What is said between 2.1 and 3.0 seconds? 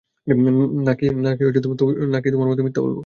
তোমার মতো মিথ্যা বলব?